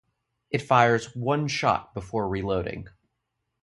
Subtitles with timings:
[0.49, 2.87] It fires one shot before reloading.